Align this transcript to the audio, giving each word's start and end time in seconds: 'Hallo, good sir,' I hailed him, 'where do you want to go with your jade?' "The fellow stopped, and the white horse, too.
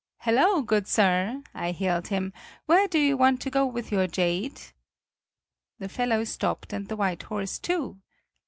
'Hallo, 0.21 0.63
good 0.63 0.87
sir,' 0.87 1.43
I 1.53 1.69
hailed 1.69 2.07
him, 2.07 2.33
'where 2.65 2.87
do 2.87 2.97
you 2.97 3.15
want 3.15 3.39
to 3.41 3.51
go 3.51 3.67
with 3.67 3.91
your 3.91 4.07
jade?' 4.07 4.59
"The 5.77 5.89
fellow 5.89 6.23
stopped, 6.23 6.73
and 6.73 6.87
the 6.87 6.95
white 6.95 7.21
horse, 7.21 7.59
too. 7.59 7.99